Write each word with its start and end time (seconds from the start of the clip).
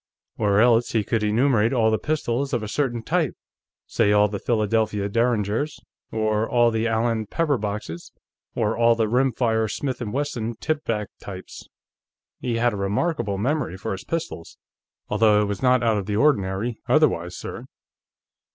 Or 0.39 0.59
else, 0.59 0.93
he 0.93 1.03
could 1.03 1.21
enumerate 1.21 1.73
all 1.73 1.91
the 1.91 1.99
pistols 1.99 2.53
of 2.53 2.63
a 2.63 2.67
certain 2.67 3.03
type; 3.03 3.35
say, 3.85 4.11
all 4.11 4.27
the 4.27 4.39
Philadelphia 4.39 5.07
Deringers, 5.07 5.79
or 6.11 6.49
all 6.49 6.71
the 6.71 6.87
Allen 6.87 7.27
pepperboxes, 7.27 8.11
or 8.55 8.75
all 8.75 8.95
the 8.95 9.07
rim 9.07 9.31
fire 9.31 9.67
Smith 9.67 10.01
& 10.01 10.01
Wesson 10.01 10.55
tip 10.55 10.83
back 10.85 11.09
types. 11.19 11.67
He 12.39 12.55
had 12.55 12.73
a 12.73 12.77
remarkable 12.77 13.37
memory 13.37 13.77
for 13.77 13.91
his 13.91 14.03
pistols, 14.03 14.57
although 15.07 15.43
it 15.43 15.45
was 15.45 15.61
not 15.61 15.83
out 15.83 15.97
of 15.97 16.07
the 16.07 16.15
ordinary 16.15 16.79
otherwise, 16.87 17.35
sir." 17.37 17.65